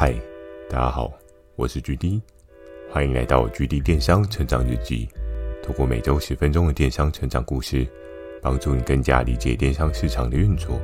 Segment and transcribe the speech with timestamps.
[0.00, 0.14] 嗨，
[0.70, 1.12] 大家好，
[1.56, 2.20] 我是 GD，
[2.88, 5.08] 欢迎来到 GD 电商成长日记。
[5.60, 7.84] 透过每周十分钟的电商成长故事，
[8.40, 10.80] 帮助你更加理解电商市场的运作。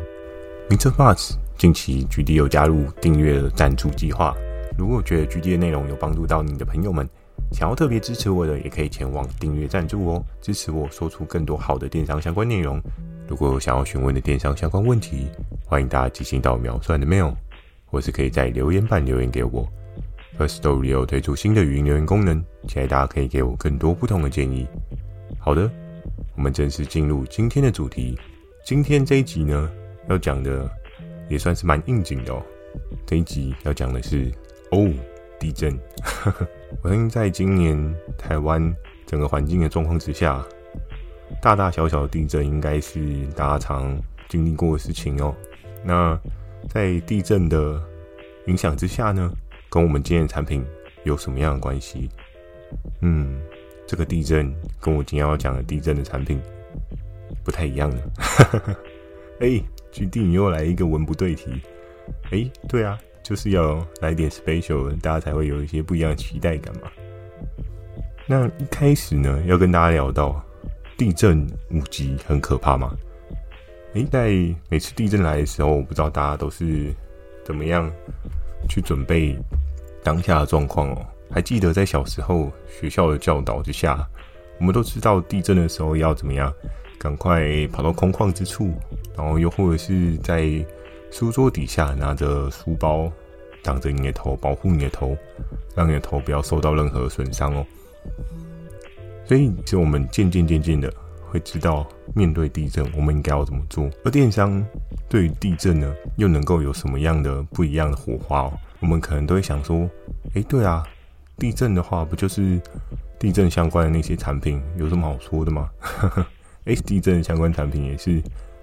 [0.68, 0.90] Mr.
[0.90, 4.34] Buzz，近期 GD 有加入订阅的赞助计划。
[4.76, 7.08] 如果觉得 GD 的内容有帮助到你的朋友们，
[7.52, 12.82] 想要特别支持我的，也可以前往订阅赞助哦，支持我说出更多好的电商相关内容。
[13.28, 15.28] 如果有想要询问的电商相关问题，
[15.64, 17.32] 欢迎大家寄信到秒算的 mail。
[17.94, 19.64] 或是可以在留言板留言给我。
[20.36, 24.66] Firstory 有推出新的语音留言功能，期待大家可以给我更多不同的建议。
[25.38, 25.70] 好的，
[26.34, 28.18] 我们正式进入今天的主题。
[28.64, 29.70] 今天这一集呢，
[30.08, 30.68] 要讲的
[31.28, 32.42] 也算是蛮应景的哦。
[33.06, 34.28] 这一集要讲的是
[34.72, 34.90] 哦，
[35.38, 35.78] 地震。
[36.82, 38.74] 我相信在今年台湾
[39.06, 40.44] 整个环境的状况之下，
[41.40, 43.96] 大大小小的地震应该是大家常
[44.28, 45.32] 经历过的事情哦。
[45.84, 46.20] 那
[46.68, 47.82] 在地震的
[48.46, 49.32] 影响之下呢，
[49.68, 50.64] 跟我们今天的产品
[51.04, 52.08] 有什么样的关系？
[53.02, 53.40] 嗯，
[53.86, 56.40] 这个地震跟我今天要讲的地震的产品
[57.44, 58.02] 不太一样呢。
[59.40, 59.60] 哎
[59.92, 61.60] ，GD 你又来一个文不对题。
[62.30, 66.90] 哎，对啊，就是要来点 special，大家才会有一些不一样的期待感嘛。
[68.26, 70.42] 那一开始呢，要跟大家聊到
[70.96, 72.96] 地震五级很可怕吗？
[73.94, 76.92] 诶，在每次地震来的时候，我不知道大家都是
[77.44, 77.90] 怎么样
[78.68, 79.38] 去准备
[80.02, 81.06] 当下的状况哦。
[81.30, 84.04] 还记得在小时候学校的教导之下，
[84.58, 86.52] 我们都知道地震的时候要怎么样，
[86.98, 88.74] 赶快跑到空旷之处，
[89.16, 90.48] 然后又或者是在
[91.12, 93.10] 书桌底下拿着书包
[93.62, 95.16] 挡着你的头，保护你的头，
[95.76, 97.64] 让你的头不要受到任何损伤哦。
[99.24, 100.92] 所以，其实我们渐渐渐渐的。
[101.34, 103.90] 会知道面对地震，我们应该要怎么做。
[104.04, 104.64] 而电商
[105.08, 108.52] 对于地震呢，又能够有什么样的不一样的火花哦？
[108.78, 109.90] 我们可能都会想说，
[110.34, 110.86] 哎，对啊，
[111.36, 112.60] 地震的话，不就是
[113.18, 115.68] 地震相关的那些产品有什么好说的吗？
[116.66, 118.22] 哎，地震相关产品也是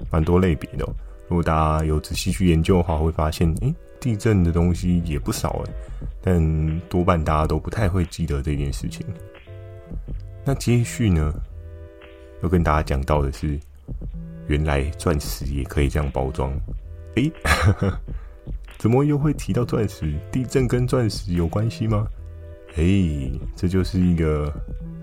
[0.10, 0.86] 蛮多类别的。
[1.28, 5.74] 如果大家有仔细去研究的话，会发现，哎，地震的东西也不少哎，
[6.22, 9.06] 但多半大家都不太会记得这件事情。
[10.46, 11.34] 那接续呢？
[12.42, 13.60] 要跟大家讲到的是，
[14.48, 16.52] 原来钻石也可以这样包装。
[17.16, 17.32] 诶，
[18.78, 20.14] 怎么又会提到钻石？
[20.32, 22.08] 地震跟钻石有关系吗？
[22.76, 24.52] 诶，这就是一个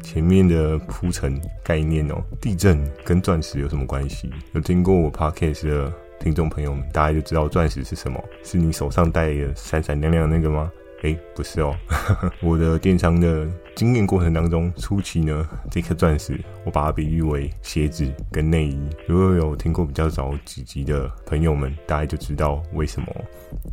[0.03, 2.23] 前面的铺陈概念哦。
[2.41, 4.31] 地震跟钻石有什么关系？
[4.55, 8.23] 有听过我 podcast 的听众朋友们，大家就知道钻石是什么？
[8.43, 10.73] 是你手上戴的闪闪亮亮的那个吗？
[11.03, 11.77] 哎，不是哦，
[12.43, 18.81] 我的电商的经验过程当中，初期呢，这颗钻石我把它比喻为鞋子跟内衣。
[19.07, 23.07] 如果有听过比较早几集的朋友们，大概就知道为什么。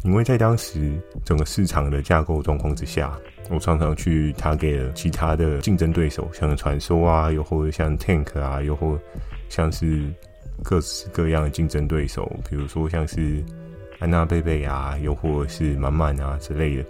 [0.03, 0.93] 因为在当时
[1.25, 3.17] 整个市场的架构状况之下，
[3.49, 8.99] 我常常去 target 了其他的竞争对手，像传说啊，又或者像 Tank 啊，又或
[9.49, 10.13] 像是
[10.63, 13.43] 各式各样的竞争对手，比如说像是。
[13.99, 16.85] 安娜贝贝啊，又或是满满啊之类的。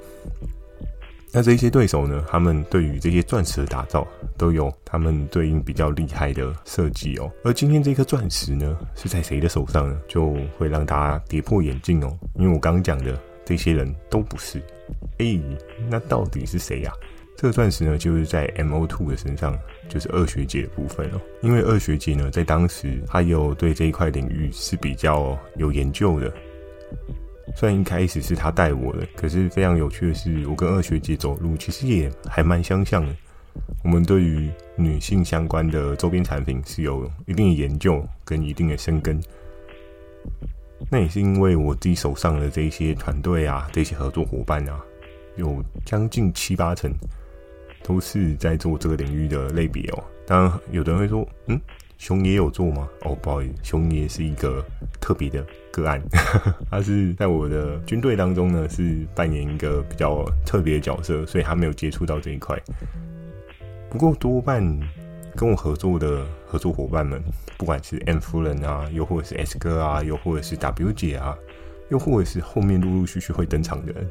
[1.31, 4.07] 那这些对手呢，他们对于这些钻石的打造，
[4.37, 7.29] 都有他们对应比较厉害的设计哦。
[7.43, 9.99] 而今天这颗钻石呢，是在谁的手上呢？
[10.07, 12.17] 就会让大家跌破眼镜哦。
[12.35, 14.61] 因为我刚刚讲的这些人都不是。
[15.17, 15.41] 诶，
[15.89, 16.93] 那到底是谁呀？
[17.35, 21.19] 这个钻石呢，就是在 M O Two 的身上，就是二学姐的部分哦。
[21.41, 26.33] 因为二学姐呢，在当时她有对这一块领域是比较有研究的。
[27.55, 33.15] 虽然一开始是他带我的，可是非常有趣的是，我跟二学姐走路其实也还蛮相像的。
[33.81, 39.17] 我们对于女性相关的周边产品是有一定的研究跟一定的深耕。
[40.91, 44.77] 那也是因为我自己手上的这些团队啊，这些合作伙伴啊，
[45.37, 46.91] 有将近七八成
[47.81, 50.03] 都是在做这个领域的类别哦。
[50.27, 51.59] 当然，有的人会说，嗯。
[51.97, 52.87] 熊爷有做吗？
[53.01, 54.63] 哦，不好意思，熊爷是一个
[54.99, 56.01] 特别的个案，
[56.69, 62.57] 他是在我的军队当中呢，是扮演一个比较特别的角色，所以他没有接触到这一块。
[63.89, 64.61] 不过多半
[65.35, 67.21] 跟我合作的合作伙伴们，
[67.57, 71.35] 不管是 M 夫人啊，又或者是 S 哥啊，又或者是 W 姐啊，
[71.89, 74.09] 又或者是后面陆陆续续会登场的人，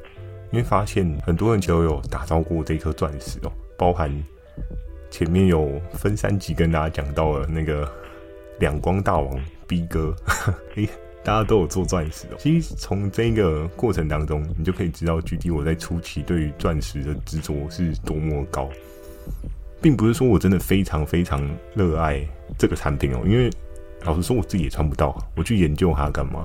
[0.52, 4.10] 因为发现很多人都有打造过这颗钻石哦，包含。
[5.14, 7.88] 前面有分三集跟大家讲到了那个
[8.58, 10.12] 两光大王 B 哥，
[10.74, 10.88] 诶，
[11.22, 12.36] 大家都有做钻石哦。
[12.36, 18.68] 其实从这个过程当中，你就可以知道具体我在初期对于钻石的执着是多么高，
[19.80, 22.20] 并不是说我真的非常非常热爱
[22.58, 23.48] 这个产品哦，因为
[24.02, 26.44] 老实说我自己也穿不到，我去研究它干嘛？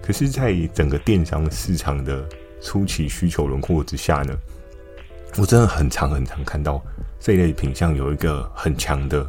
[0.00, 2.26] 可是，在整个电商市场的
[2.62, 4.34] 初期需求轮廓之下呢，
[5.36, 6.82] 我真的很常很常看到
[7.20, 9.28] 这一类品相有一个很强的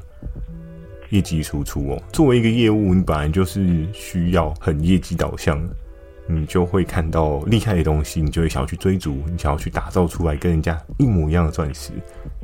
[1.09, 2.01] 业绩输出哦。
[2.11, 5.59] 作为一个业务，你本来就是需要很业绩导向。
[6.31, 11.91] 你就会看到厉害的东西，你就会想要去追逐，你想要去打造出来跟人家一模一样的钻石，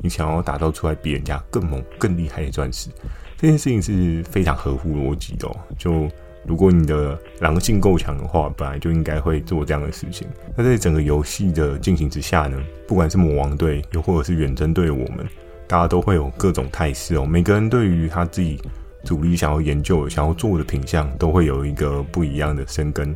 [0.02, 2.90] 你想要打造出来比人家更猛、更厉害的钻石，
[3.38, 5.56] 这件事情是非常合乎逻辑的哦。
[5.78, 6.10] 就
[6.48, 10.28] 如果你的狼性够强的话，本来就应该会做这样的事情。
[10.56, 15.26] 那在整个游戏的进行之下呢，不管是魔王队又或者是远征队我们，
[15.68, 17.26] 大家都会有各种态势哦。
[17.26, 18.62] 每个人对于他自己
[19.04, 23.16] 主力想要研究、想要做的品相，都会有一个不一样的深耕。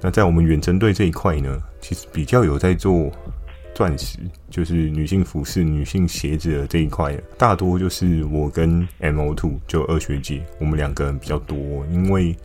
[0.00, 3.10] 那在我们远征队这一块呢，其实比较有在做
[3.74, 4.18] 钻石，
[4.50, 11.56] 就是女性服饰、女性鞋子的这一块，大多就是我跟 M O Two 就二学姐，我们两个人比较多，
[11.90, 12.36] 因为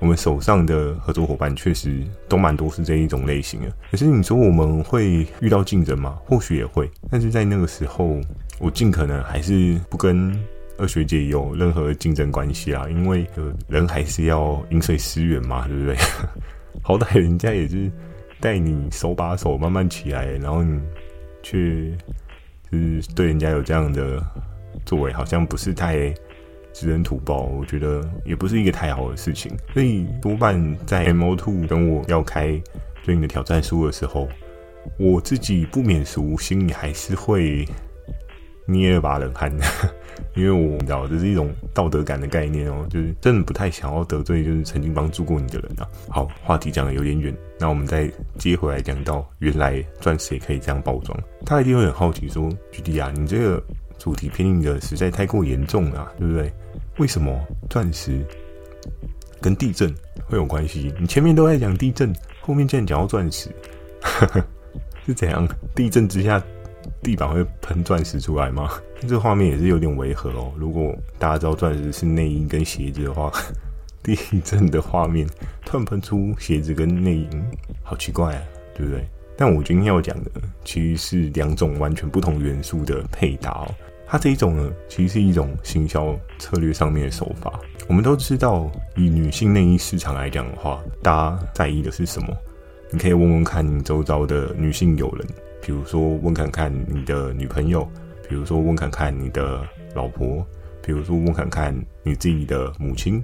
[0.00, 3.72] 我们手上的合作伙伴确实都蛮多是这一种类型的。
[3.90, 6.18] 可是你说我们会遇到竞争吗？
[6.24, 8.18] 或许也会，但是在那个时候，
[8.58, 10.36] 我尽可能还是不跟
[10.78, 13.26] 二学姐有任何竞争关系啊，因为
[13.68, 15.96] 人还是要饮水思源嘛，对不对？
[16.82, 17.90] 好歹人家也是
[18.40, 20.80] 带你手把手慢慢起来，然后你
[21.42, 21.90] 却
[22.72, 24.24] 就是对人家有这样的
[24.86, 26.14] 作为，好像不是太
[26.72, 27.42] 知恩图报。
[27.42, 29.50] 我觉得也不是一个太好的事情。
[29.72, 32.60] 所以多半在 MO2 跟我要开
[33.04, 34.28] 对应的挑战书的时候，
[34.98, 37.66] 我自己不免俗，心里还是会
[38.66, 39.52] 捏了把冷汗。
[40.36, 45.88] 因为我知道这是一种道德感的概念哦，就是真的不太想要得罪，就是曾经帮助过你的人啊。
[46.08, 51.18] 好，话题讲的有点远，那我们再接回来讲到，原来钻石也可以这样包装。
[51.44, 53.62] 他一定会很好奇说：“GD 啊，你这个
[54.00, 56.50] 主题偏离的实在太过严重了啊，对不对？
[56.96, 57.38] 为什么
[57.68, 58.24] 钻石
[59.40, 59.94] 跟地震
[60.26, 60.92] 会有关系？
[60.98, 63.50] 你前面都在讲地震，后面竟然讲到钻石，
[65.06, 65.46] 是怎样？
[65.74, 66.42] 地震之下？”
[67.02, 68.70] 地板会喷钻石出来吗？
[69.06, 70.52] 这画面也是有点违和哦。
[70.56, 73.30] 如果大家知道钻石是内衣跟鞋子的话，
[74.02, 75.26] 地震的画面
[75.64, 77.28] 突然喷出鞋子跟内衣，
[77.82, 78.42] 好奇怪啊，
[78.74, 79.06] 对不对？
[79.36, 80.30] 但我今天要讲的
[80.64, 83.74] 其实是两种完全不同元素的配搭哦。
[84.10, 87.60] 它这一种呢，其实是一种行销策略上面的手法。
[87.86, 92.36] 我们都知道，以女性内衣市场来讲的话，大家在意的是什么？
[92.90, 95.24] 你可以问问看你周遭的女性友人。
[95.62, 97.82] 比如说，问看看你的女朋友；
[98.28, 99.64] 比如说，问看看你的
[99.94, 100.44] 老婆；
[100.82, 101.72] 比如说，问看看
[102.02, 103.22] 你自己的母亲；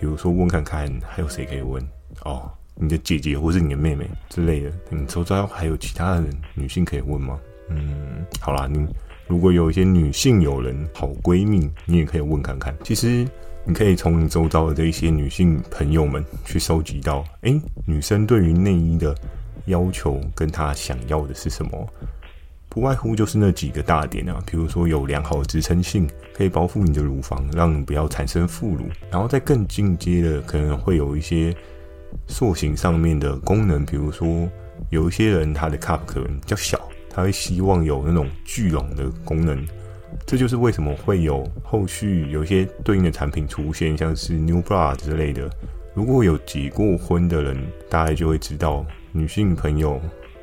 [0.00, 1.86] 比如说，问看看还有谁可以问
[2.24, 4.72] 哦，你的姐姐或是你的妹妹之类的。
[4.88, 6.24] 你周遭还有其他的
[6.54, 7.38] 女性可以问吗？
[7.68, 8.86] 嗯，好啦，你
[9.26, 12.74] 如果有一些女性友人、好闺蜜，你也可以问看看。
[12.82, 13.26] 其实，
[13.64, 19.14] 你可以从你周遭的这一些女性朋友们去收集到，诶，女生对于内衣的。
[19.66, 21.88] 要求跟她想要的是什么？
[22.68, 28.84] 不外乎就是那几个大点啊，比如说有良好的支撑性，可以保护你的乳房，让你不要产生副乳。
[29.10, 31.56] 然后再更进阶的，可能会有一些
[32.26, 34.46] 塑形上面的功能，比如说
[34.90, 36.78] 有一些人她的 cup 可能较小，
[37.14, 39.64] 他会希望有那种聚拢的功能。
[40.26, 45.48] 这就是为什么会有后续有一些对应的产品出现，像是 New Bra 之类的。
[45.94, 47.56] 如果有结过婚的人，
[47.88, 48.84] 大概就会知道。
[49.12, 50.00] 女性朋友，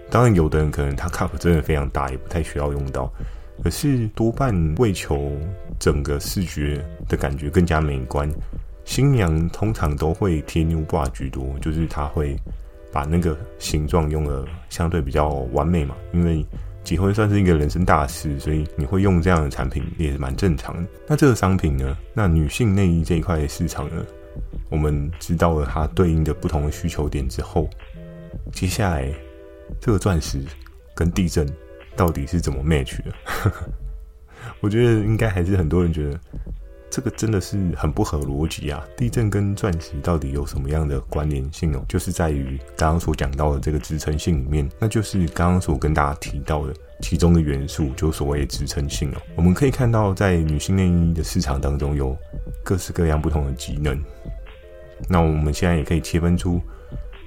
[0.10, 3.12] 当然有的人可能他 cup 真的非常大，也不太需要用到。
[3.62, 5.38] 可是多半为求
[5.78, 8.30] 整个视觉的感觉更加美观，
[8.86, 12.36] 新娘通常都会贴 new bra 居多，就是她会
[12.91, 15.95] 把那个形状用的相对比较完美嘛。
[16.13, 16.45] 因为
[16.83, 20.89] 结婚算是一个人生大事，所以你会用这样的产品也是蛮正常的。
[21.07, 21.98] 那这个商品呢？
[22.13, 24.05] 那女性内衣这一块市场呢？
[24.69, 27.69] 我们知道了它对应的不同的需求点之后。
[28.53, 29.13] 接下来，
[29.79, 30.41] 这个钻石
[30.95, 31.45] 跟地震
[31.95, 33.13] 到底是怎么 match 的？
[34.62, 36.19] 我觉得应该还是很多人觉得
[36.91, 38.86] 这个真的是很不合逻辑啊！
[38.98, 41.86] 地震跟钻石到底有什么样的关联性哦？
[41.88, 49.21] 就是在于刚刚所讲到的这个支撑性里面，那就是刚刚所跟大家提到的其中的元素，就所谓的支撑性哦。
[49.38, 52.13] 我们可以看到，在女性内衣的市场当中，有
[52.62, 53.98] 各式各样不同的机能。
[55.07, 56.62] 那我们现在也可以切分出。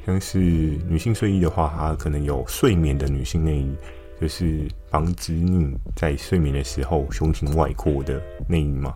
[0.05, 3.75] 像是女性睡衣的话，它可能有睡眠的女性内衣，
[4.21, 8.95] 就是防止你在睡眠的时候胸型外扩的内衣嘛。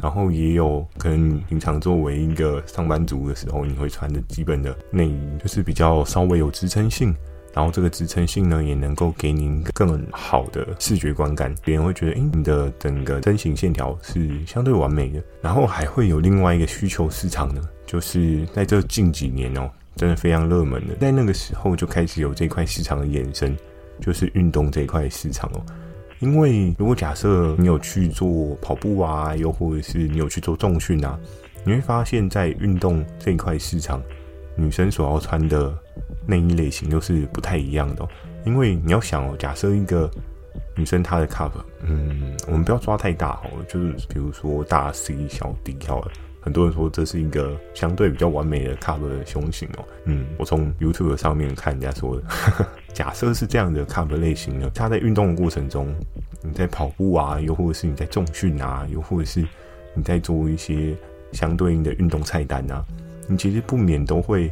[0.00, 7.14] 然后也有可能你平常作为一个上班族的时候，你会穿的基本的内衣，就是比较稍微有支撑性。
[7.54, 15.20] 然后这个支撑性呢，也能够给你更好的视觉观感，别人会觉得，诶，你的整个身形线条是相对完美的。
[15.40, 19.68] 然后还会有另外一个需求市场呢，就是在这近几年哦。
[19.96, 20.94] 真的非常热门的。
[21.00, 23.56] 在那个时候就开始有这块市场的衍生，
[24.00, 25.60] 就是运动这一块市场哦。
[26.20, 31.18] 因为如果假设你有去做跑步啊，又或者是你有去做重训啊，
[31.64, 34.02] 你会发现在运动这一块市场，
[34.56, 35.72] 女生所要穿的
[36.26, 38.06] 内衣类型又是不太一样的。
[38.44, 40.10] 因为你要想哦，假设一个
[40.74, 46.10] 女生她的 cup，嗯，我们不要抓太大哦，就是比如说大 C 小 D 好了。
[46.40, 49.84] 很多人说这是一个相对比较完美的 cup 的胸型哦。
[50.04, 52.22] 嗯，我从 YouTube 上面看人家说的。
[52.98, 55.94] 假设是这样的 cup 类型呢，它在运动的过程中，
[56.42, 59.46] 你在跑步啊，又或者是你在重训啊，又或者是
[59.94, 60.96] 你在做一些
[61.30, 62.84] 相对应的运动菜单啊，
[63.28, 64.50] 你其实不免都会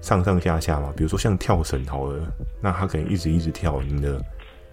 [0.00, 0.90] 上上下下嘛。
[0.96, 2.32] 比如说像跳绳好了，
[2.62, 4.18] 那它可能一直一直跳，你的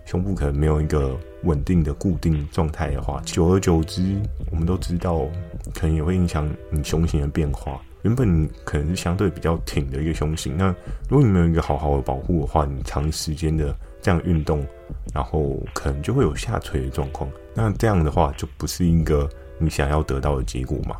[0.05, 4.15] 胸部可能没有一个稳定的固定状态的话，久而久之，
[4.49, 5.27] 我们都知道，
[5.73, 7.81] 可能也会影响你胸型的变化。
[8.05, 10.67] 原本可能是相对比较挺的一个胸型，那
[11.09, 14.63] 如果你没有一个好好的保护的话，你长时间的这样运动，
[15.11, 17.27] 然后可能就会有下垂的状况。
[17.55, 20.95] 那这样的话，就不是一个你想要得到的结果嘛。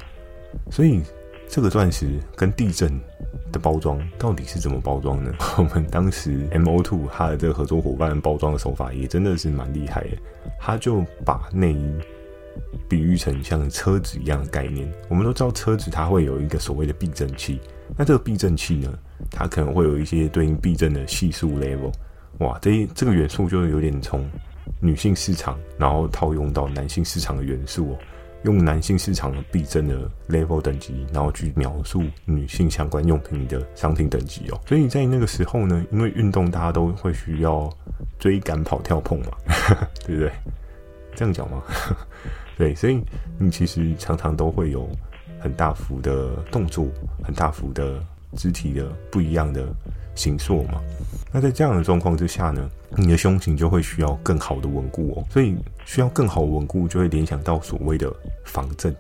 [0.72, 1.04] 所以
[1.48, 3.00] 这个钻石跟地震
[3.52, 5.32] 的包装到底是怎么包装呢？
[5.60, 10.18] 我们当时 M O Two 它的这个合作伙伴包装的手法也真的是蛮厉害的，
[10.60, 11.94] 他就把内衣。
[12.88, 17.60] 比喻成像车子一样的概念，我们都知道车子它会有一个所谓的避震器，
[17.98, 18.98] 那这个避震器呢，
[19.32, 21.92] 它可能会有一些对应避震的系数 level，
[22.40, 24.30] 哇，这这个元素就有点从
[24.80, 27.98] 女性市场，然后套用到男性市场的元素哦，
[28.44, 37.70] 用男性市场的避震的 level 等级，然后去描述女性相关用品的商品等级哦，所以在那个时候呢，因为运动大家都会需要
[38.20, 39.32] 追赶跑跳碰嘛，
[40.06, 40.32] 对不对？
[41.16, 41.64] 这样讲吗？
[42.58, 43.02] 对，所以
[43.38, 44.90] 你其实常常都会有
[45.40, 46.88] 很大幅的动作，
[47.24, 48.02] 很大幅的
[48.36, 49.68] 肢体的不一样的
[50.16, 50.82] 形塑嘛。
[51.32, 55.26] 那在这样的状况之下呢，你的胸型就会需要更好的稳固哦。
[55.30, 58.10] 所以需要更好稳固，就会联想到所谓的
[58.46, 58.96] 防震，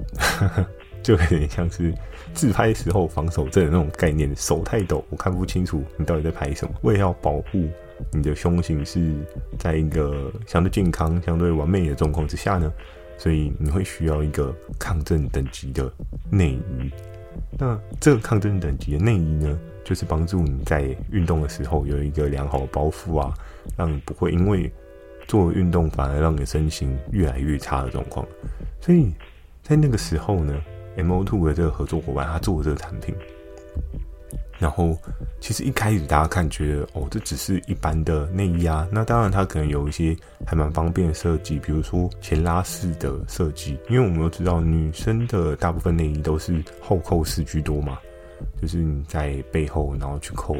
[1.01, 1.93] 就有点像是
[2.33, 4.35] 自拍时候防守震的那种概念。
[4.35, 6.73] 手太抖，我看不清楚你到底在拍什么。
[6.81, 7.65] 为了要保护
[8.11, 9.13] 你的胸型是
[9.57, 12.69] 在一个相对健康、相对完美的状况之下呢。
[13.17, 15.91] 所以你会需要一个抗震等级的
[16.29, 16.91] 内衣。
[17.57, 23.33] 那这个抗震等级的内衣呢，就是帮助你在运动的时候有一个良好的包覆啊，
[23.77, 24.71] 让你不会因为
[25.27, 28.25] 做运动反而让你的身形越来越差的状况。
[28.79, 29.11] 所以
[29.63, 30.61] 在那个时候呢
[30.97, 33.15] ，Mo Two 的这个合作伙伴他做的这个产品。
[34.57, 34.97] 然后，
[35.39, 38.87] 其实一开始大家看觉得哦，这只是一般的内衣啊。
[38.91, 43.77] 那当然，它可能有一些还蛮方便的设计，比如说前拉式的设计。
[43.89, 47.99] 因为我们都知道，女生的大部分内衣都是后扣式居多嘛，
[48.61, 50.55] 就是你在背后然后去扣。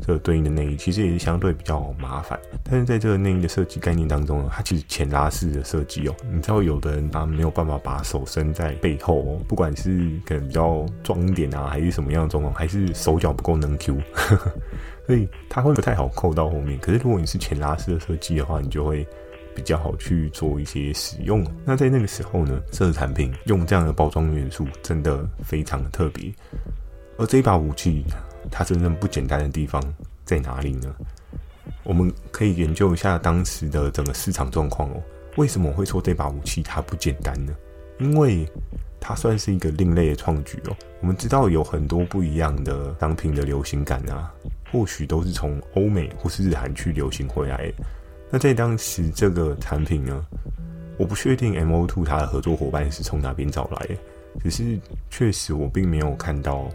[0.00, 6.14] 这个对应的内衣其实也是相对比较麻烦，但是在这个内衣的设计概念当中呢，它其实前拉式的设计哦。
[6.30, 13.98] 你知道有的人他没有办法把手伸在背后哦，不管是可能比较壮一点啊，还是什么样的状况，还是手脚不够能 Q，
[15.06, 16.78] 所以它会不太好扣到后面。
[16.80, 19.06] 可是如果你是前拉式的设计的话，你就会
[19.54, 21.46] 比较好去做一些使用。
[21.64, 26.32] 那在那个时候呢，这个产品用这样的包装元素真的非常的特别，
[27.16, 28.04] 而这一把武器。
[28.50, 29.82] 它真正不简单的地方
[30.24, 30.94] 在哪里呢？
[31.82, 35.02] 我们可以研究一下当时的整个市场状况哦。
[35.36, 37.52] 为什么会说这把武器它不简单呢？
[37.98, 38.46] 因为
[39.00, 40.76] 它算是一个另类的创举哦。
[41.00, 44.32] 我们知道有很多不一样的商品的流行感啊，
[44.72, 47.70] 或许都是从欧美或是日韩去流行回来。
[48.30, 50.26] 那在当时这个产品呢，
[50.96, 53.96] 我不确定 M O Two 它的合作伙伴是从哪边找来的，
[54.42, 54.78] 只是
[55.10, 56.68] 确实我并没有看到。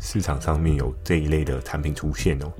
[0.00, 2.52] 市场上面有这一类的产品出现哦，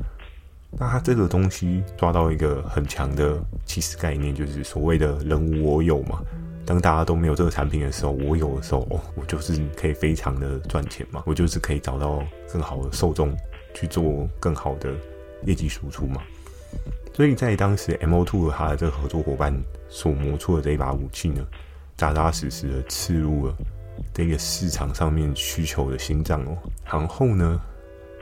[0.72, 6.20] 那它这个东西抓到一个很强的起始概念，就是所谓的“人无我有”嘛。
[6.66, 13.34] 当大家都没有这个产品的时候，我有的时候，哦，我就是可以非常的赚钱嘛，我就是可以找到更好的受众
[13.72, 14.92] 去做更好的
[15.46, 16.20] 业绩输出嘛。
[17.14, 19.58] 所以在当时 MO2 和他的这个合作伙伴
[19.88, 21.42] 所磨出的这一把武器呢，
[21.96, 23.56] 扎扎实实的刺入了。
[24.12, 27.60] 这个市场上面需求的心脏哦，然后呢，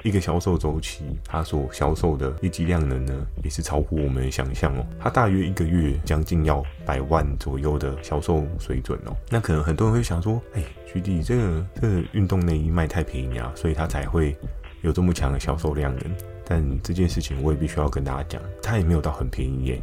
[0.02, 4.86] 一个销售周期，它所销售的业绩量能呢，也是超乎我们的想象哦。
[5.00, 9.16] 它大约一个月将近要百万左右的销售水准哦。
[9.30, 14.36] 那可能很多人会想说，哎徐弟这个这个运动内衣卖太便宜啊，所以它才会
[14.82, 16.16] 有这么强的销售量能。
[16.48, 19.82] 但这件事情我也必须要跟大家讲，它也没有到很便宜耶。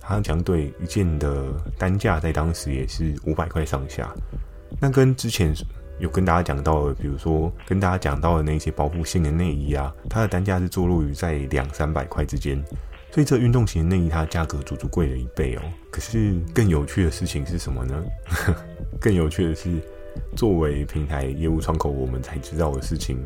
[0.00, 4.10] 它相对一件的单价在当时也是五百块上下。
[4.80, 5.52] 那跟之前
[5.98, 12.62] 有跟大家讲到的，比如说跟大家讲到的那些保护性的内衣啊，它的单价是坐落于在两三百块之间，
[13.10, 15.62] 所以这运动型内衣它价格足足贵了一倍哦。
[15.90, 18.04] 可是更有趣的事情是什么呢？
[19.00, 19.70] 更有趣的是，
[20.36, 23.18] 作为平台业务窗口，我们才知道的事情，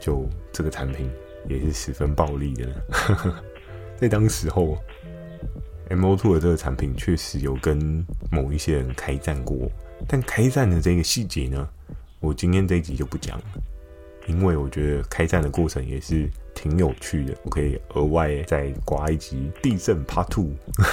[0.00, 1.08] 就这个产品
[1.48, 2.66] 也是十分暴利的。
[3.96, 4.76] 在当时候。
[5.90, 9.70] ，M O Two 的这个产品确实有跟某一些人开战过，
[10.06, 11.68] 但开战的这个细节呢，
[12.20, 13.44] 我今天这一集就不讲了，
[14.26, 20.50] 因为我觉得开战的过程也是挺有趣的，我可以额外再刮一集地震 Part Two，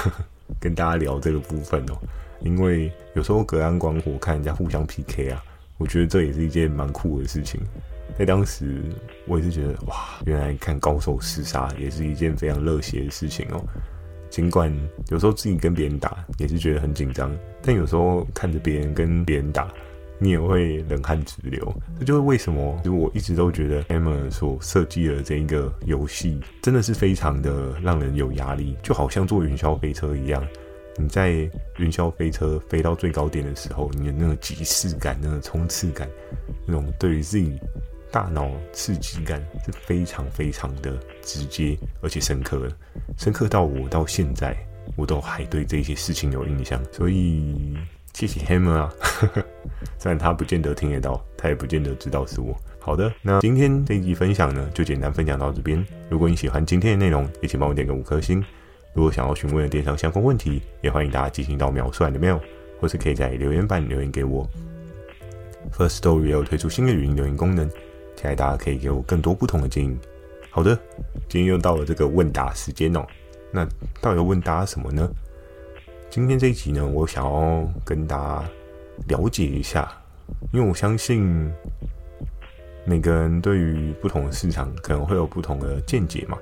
[0.60, 1.98] 跟大家聊这个部分哦。
[2.42, 5.44] 因为有时候隔岸观火，看人家互相 PK 啊，
[5.78, 7.62] 我觉得这也是一件蛮酷的事情。
[8.18, 8.82] 在当时，
[9.28, 13.64] 我也是觉得哇，原来看高手厮杀也是一件非常热血的事情哦。
[14.32, 14.74] 尽管
[15.10, 19.68] 有时候自己跟别人打也是觉得很紧张，但有时候看着别人跟别人打，
[20.18, 21.72] 你也会冷汗直流。
[22.00, 30.42] 这就是为什么，就我一直都觉得 Hammer 所设计的这一个游戏真的是非常的让人有压力，就好像坐云霄飞车一样。
[30.98, 31.32] 你在
[31.78, 36.10] 云霄飞车飞到最高点的时候，你的那个即视感、那个冲刺感、
[36.66, 37.60] 那种对于自己。
[38.12, 42.76] 大脑刺激感是非常非常的直接，而且深刻的，
[43.18, 44.56] 深刻到我到现在
[44.98, 46.84] 我都还对这些事情有印象。
[46.92, 47.78] 所以
[48.14, 48.94] 谢谢 Hammer 啊，
[49.98, 52.54] 虽然他不见得听得到，他也不见得知道是我。
[52.80, 55.86] 好的，那今天这一集分享呢，就简单分享到这边。
[56.10, 58.44] 如果你喜欢今天的内容，也请帮我点个五颗星。
[58.94, 62.42] 如果想要询问的电商相关问题，也欢迎大家进行到描述栏的 mail，
[62.80, 64.46] 或是可以在留言板留言给我。
[65.72, 67.70] First Story 也有推出新的语音留言功能。
[68.16, 69.98] 期待大家可以给我更多不同的建议。
[70.50, 70.78] 好的，
[71.30, 73.06] 今天又到了这个问答时间哦。
[73.52, 73.66] 那
[74.02, 75.10] 到底要问大家什么呢？
[76.10, 78.50] 今天这一集呢，我想要跟大家
[79.08, 79.90] 了解一下，
[80.52, 81.50] 因为我相信
[82.84, 86.38] 每个人对于不同的市场可能会有不同的见解嘛。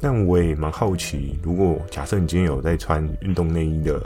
[0.00, 4.00] 但我也蛮好奇，如果假设你今天有在穿运动内衣的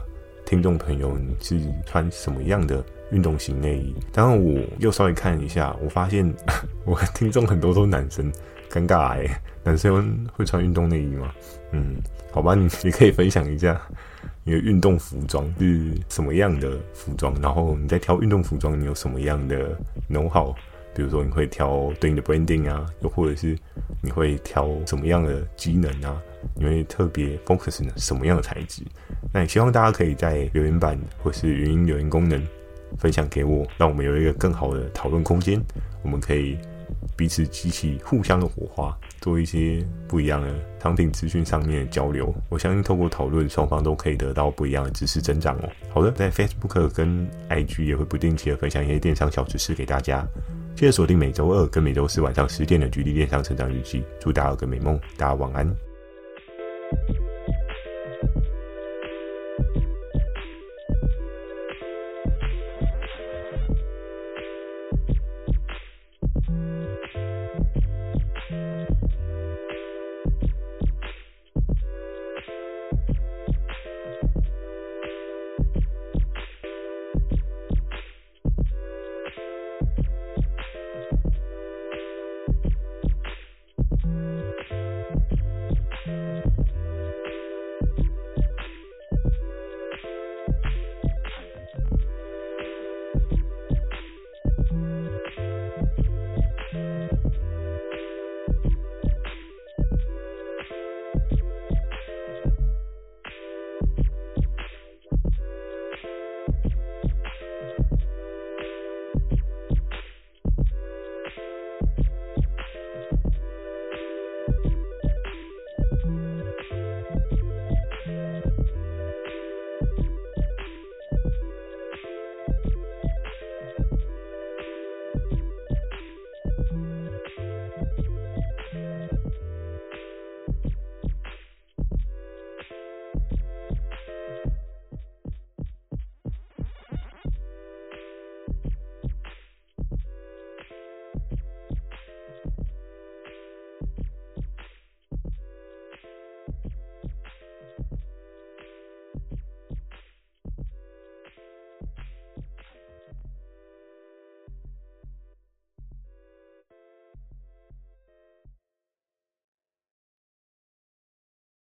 [0.44, 2.85] 听众朋友，你是穿什么样的？
[3.12, 6.35] 运动型内衣，然后我又稍微看一下，我发现
[6.85, 8.33] 我听众很多都是男生，
[8.70, 11.33] 尴尬哎，男生会穿运动内衣吗？
[11.72, 11.96] 嗯，
[12.31, 13.81] 好吧，你你可以分享一下
[14.44, 19.79] 你的运动服装是什么样的服装，然后你在挑运动服装，你有什么样的
[20.11, 20.55] know-how？
[20.94, 23.57] 比如说你会挑对应的 branding 啊，又或者是
[24.03, 26.20] 你会挑什么样的机能啊？
[26.55, 28.83] 你会特别 focus 什么样的材质？
[29.33, 32.42] 那也希望大家可以在留言板或是语音留言功能。
[32.98, 35.61] 分享给我，让我们有一个更好的讨论空间。
[36.02, 36.57] 我们可以
[37.16, 42.35] 彼此激起互相的火花，做一些不一样的商品资讯上面的交流。
[42.48, 45.68] 我相信透过讨论，双方都可以得到不一样的知识增长哦。
[45.90, 50.26] 好的，在 Facebook 跟 IG 也会不定期的分享一些电商小知识给大家。
[50.74, 54.00] 记得锁定每周二跟每周四晚上十点的《GD 电商成长日记》。
[54.18, 55.91] 祝大家有个美梦，大家晚安。